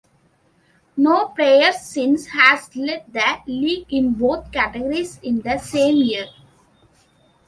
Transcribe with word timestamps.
No 0.97 1.27
player 1.27 1.71
since 1.73 2.25
has 2.29 2.75
led 2.75 3.05
the 3.13 3.37
league 3.45 3.85
in 3.93 4.13
both 4.13 4.51
categories 4.51 5.19
in 5.21 5.41
the 5.41 5.59
same 5.59 5.97
year. 5.97 6.25